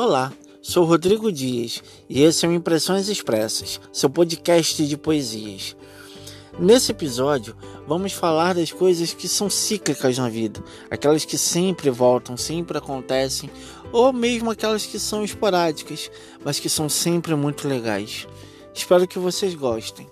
Olá, 0.00 0.32
sou 0.62 0.84
Rodrigo 0.84 1.32
Dias 1.32 1.82
e 2.08 2.22
esse 2.22 2.46
é 2.46 2.48
o 2.48 2.52
Impressões 2.52 3.08
Expressas, 3.08 3.80
seu 3.92 4.08
podcast 4.08 4.86
de 4.86 4.96
poesias. 4.96 5.74
Nesse 6.56 6.92
episódio, 6.92 7.56
vamos 7.84 8.12
falar 8.12 8.54
das 8.54 8.70
coisas 8.70 9.12
que 9.12 9.26
são 9.26 9.50
cíclicas 9.50 10.16
na 10.16 10.28
vida, 10.28 10.62
aquelas 10.88 11.24
que 11.24 11.36
sempre 11.36 11.90
voltam, 11.90 12.36
sempre 12.36 12.78
acontecem, 12.78 13.50
ou 13.90 14.12
mesmo 14.12 14.52
aquelas 14.52 14.86
que 14.86 15.00
são 15.00 15.24
esporádicas, 15.24 16.08
mas 16.44 16.60
que 16.60 16.68
são 16.68 16.88
sempre 16.88 17.34
muito 17.34 17.66
legais. 17.66 18.28
Espero 18.72 19.08
que 19.08 19.18
vocês 19.18 19.52
gostem. 19.56 20.08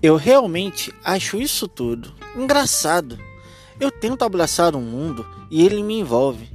Eu 0.00 0.14
realmente 0.14 0.94
acho 1.04 1.40
isso 1.40 1.66
tudo 1.66 2.14
engraçado. 2.36 3.18
Eu 3.80 3.90
tento 3.90 4.24
abraçar 4.24 4.76
o 4.76 4.80
mundo 4.80 5.26
e 5.50 5.64
ele 5.64 5.82
me 5.82 5.98
envolve. 5.98 6.48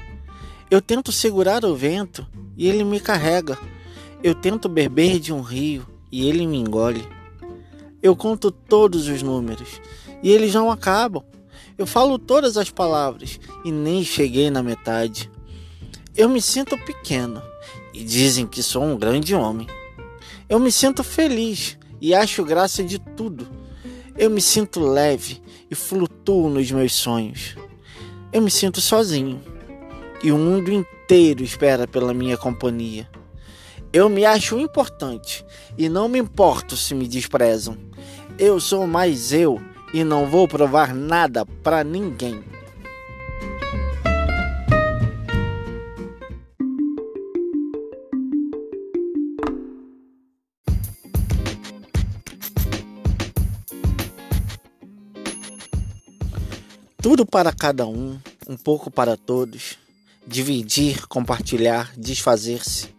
Eu 0.72 0.82
tento 0.82 1.12
segurar 1.12 1.66
o 1.66 1.76
vento 1.76 2.26
e 2.58 2.70
ele 2.70 2.86
me 2.86 3.02
carrega. 3.02 3.58
Eu 4.24 4.34
tento 4.34 4.70
beber 4.70 5.20
de 5.20 5.34
um 5.34 5.42
rio 5.42 5.86
e 6.10 6.28
ele 6.28 6.48
me 6.48 6.58
engole. 6.58 7.06
Eu 8.02 8.16
conto 8.16 8.50
todos 8.50 9.10
os 9.10 9.22
números 9.22 9.82
e 10.22 10.32
eles 10.32 10.54
não 10.54 10.72
acabam. 10.72 11.24
Eu 11.78 11.86
falo 11.86 12.18
todas 12.18 12.56
as 12.56 12.70
palavras 12.70 13.42
e 13.66 13.72
nem 13.72 14.06
cheguei 14.06 14.50
na 14.50 14.64
metade. 14.64 15.30
Eu 16.16 16.30
me 16.30 16.42
sinto 16.42 16.78
pequeno 16.78 17.42
e 17.94 18.06
dizem 18.06 18.48
que 18.48 18.64
sou 18.64 18.84
um 18.84 18.98
grande 18.98 19.36
homem. 19.36 19.68
Eu 20.48 20.60
me 20.60 20.72
sinto 20.72 21.04
feliz 21.04 21.78
e 22.04 22.14
acho 22.14 22.44
graça 22.44 22.84
de 22.84 23.00
tudo. 23.00 23.48
Eu 24.18 24.30
me 24.30 24.42
sinto 24.42 24.82
leve 24.82 25.42
e 25.72 25.74
flutuo 25.74 26.50
nos 26.50 26.70
meus 26.70 26.94
sonhos. 26.94 27.56
Eu 28.34 28.42
me 28.42 28.52
sinto 28.52 28.82
sozinho 28.82 29.42
e 30.22 30.30
o 30.30 30.38
mundo 30.38 30.70
inteiro 30.70 31.42
espera 31.42 31.88
pela 31.88 32.14
minha 32.14 32.36
companhia. 32.36 33.10
Eu 33.94 34.10
me 34.10 34.26
acho 34.26 34.60
importante 34.60 35.46
e 35.78 35.88
não 35.88 36.10
me 36.10 36.20
importo 36.20 36.76
se 36.76 36.94
me 36.94 37.08
desprezam. 37.08 37.78
Eu 38.38 38.60
sou 38.60 38.86
mais 38.86 39.32
eu 39.32 39.62
e 39.94 40.04
não 40.04 40.26
vou 40.26 40.46
provar 40.46 40.94
nada 40.94 41.46
para 41.46 41.86
ninguém. 41.86 42.44
Tudo 57.04 57.26
para 57.26 57.52
cada 57.52 57.86
um, 57.86 58.18
um 58.48 58.56
pouco 58.56 58.90
para 58.90 59.18
todos. 59.18 59.78
Dividir, 60.26 61.06
compartilhar, 61.08 61.92
desfazer-se. 61.98 62.96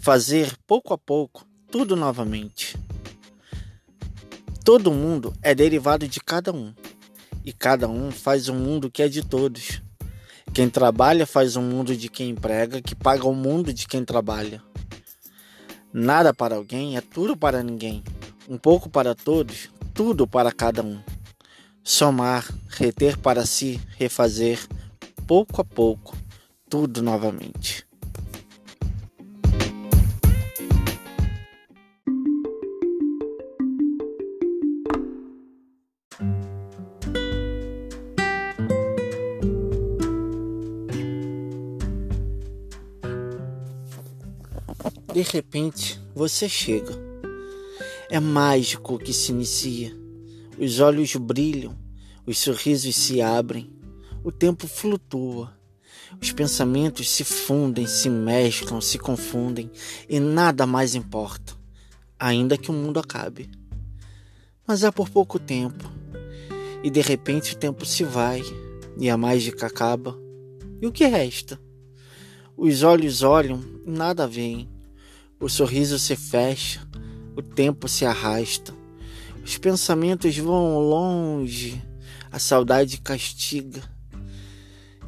Fazer 0.00 0.56
pouco 0.66 0.92
a 0.92 0.98
pouco, 0.98 1.46
tudo 1.70 1.94
novamente. 1.94 2.76
Todo 4.64 4.90
mundo 4.90 5.32
é 5.40 5.54
derivado 5.54 6.08
de 6.08 6.18
cada 6.18 6.52
um. 6.52 6.74
E 7.44 7.52
cada 7.52 7.88
um 7.88 8.10
faz 8.10 8.48
um 8.48 8.56
mundo 8.56 8.90
que 8.90 9.00
é 9.00 9.08
de 9.08 9.22
todos. 9.22 9.80
Quem 10.52 10.68
trabalha 10.68 11.24
faz 11.24 11.54
um 11.54 11.62
mundo 11.62 11.96
de 11.96 12.08
quem 12.08 12.30
emprega, 12.30 12.82
que 12.82 12.96
paga 12.96 13.28
o 13.28 13.32
mundo 13.32 13.72
de 13.72 13.86
quem 13.86 14.04
trabalha. 14.04 14.60
Nada 15.92 16.34
para 16.34 16.56
alguém 16.56 16.96
é 16.96 17.00
tudo 17.00 17.36
para 17.36 17.62
ninguém. 17.62 18.02
Um 18.48 18.58
pouco 18.58 18.90
para 18.90 19.14
todos, 19.14 19.70
tudo 19.94 20.26
para 20.26 20.50
cada 20.50 20.82
um 20.82 21.00
somar, 21.86 22.44
reter 22.66 23.16
para 23.16 23.46
si, 23.46 23.80
refazer, 23.96 24.58
pouco 25.24 25.60
a 25.60 25.64
pouco, 25.64 26.16
tudo 26.68 27.00
novamente. 27.00 27.86
De 45.14 45.22
repente, 45.22 46.00
você 46.16 46.48
chega. 46.48 46.92
É 48.10 48.18
mágico 48.18 48.96
o 48.96 48.98
que 48.98 49.12
se 49.12 49.30
inicia 49.30 50.05
os 50.58 50.80
olhos 50.80 51.14
brilham, 51.16 51.76
os 52.26 52.38
sorrisos 52.38 52.94
se 52.94 53.20
abrem, 53.20 53.70
o 54.24 54.32
tempo 54.32 54.66
flutua, 54.66 55.52
os 56.20 56.32
pensamentos 56.32 57.10
se 57.10 57.24
fundem, 57.24 57.86
se 57.86 58.08
mesclam, 58.08 58.80
se 58.80 58.98
confundem 58.98 59.70
e 60.08 60.18
nada 60.18 60.66
mais 60.66 60.94
importa, 60.94 61.54
ainda 62.18 62.56
que 62.56 62.70
o 62.70 62.74
mundo 62.74 62.98
acabe. 62.98 63.50
Mas 64.66 64.82
é 64.82 64.90
por 64.90 65.10
pouco 65.10 65.38
tempo, 65.38 65.90
e 66.82 66.90
de 66.90 67.00
repente 67.00 67.54
o 67.54 67.58
tempo 67.58 67.84
se 67.84 68.02
vai 68.02 68.42
e 68.98 69.10
a 69.10 69.16
mágica 69.16 69.66
acaba. 69.66 70.16
E 70.80 70.86
o 70.86 70.92
que 70.92 71.06
resta? 71.06 71.60
Os 72.56 72.82
olhos 72.82 73.22
olham 73.22 73.60
e 73.84 73.90
nada 73.90 74.26
veem, 74.26 74.68
o 75.38 75.48
sorriso 75.48 75.98
se 75.98 76.16
fecha, 76.16 76.80
o 77.36 77.42
tempo 77.42 77.86
se 77.86 78.06
arrasta 78.06 78.74
os 79.46 79.58
pensamentos 79.58 80.36
vão 80.36 80.80
longe, 80.80 81.80
a 82.32 82.38
saudade 82.38 83.00
castiga 83.00 83.80